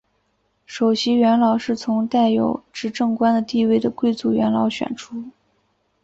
[0.65, 5.25] 首席元老是从带有执政官的地位的贵族元老选出。